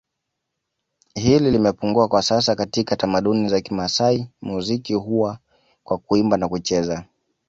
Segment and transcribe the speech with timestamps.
[1.15, 5.39] hili limepungua kwa sasa katika tamaduni za Kimasai muziki huwa
[5.83, 7.05] kwa Kuimba na kucheza